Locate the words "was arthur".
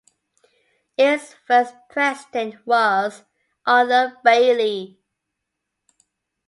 2.65-4.17